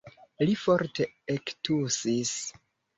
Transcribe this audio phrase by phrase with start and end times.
[0.45, 1.07] Li forte
[1.37, 2.37] ektusis.